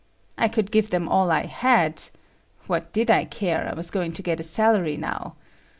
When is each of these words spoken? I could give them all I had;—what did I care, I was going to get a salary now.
I 0.35 0.47
could 0.47 0.71
give 0.71 0.89
them 0.89 1.07
all 1.07 1.29
I 1.29 1.45
had;—what 1.45 2.91
did 2.91 3.11
I 3.11 3.23
care, 3.23 3.69
I 3.69 3.75
was 3.75 3.91
going 3.91 4.13
to 4.13 4.23
get 4.23 4.39
a 4.39 4.43
salary 4.43 4.97
now. 4.97 5.35